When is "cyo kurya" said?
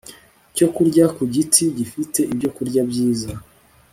0.55-1.05